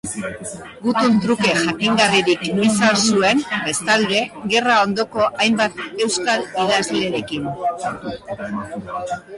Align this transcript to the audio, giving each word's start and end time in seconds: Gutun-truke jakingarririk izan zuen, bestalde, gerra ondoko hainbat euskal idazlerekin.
Gutun-truke 0.85 1.51
jakingarririk 1.65 2.47
izan 2.69 2.97
zuen, 3.11 3.43
bestalde, 3.67 4.23
gerra 4.55 4.79
ondoko 4.87 5.29
hainbat 5.29 5.79
euskal 6.07 6.49
idazlerekin. 6.65 7.51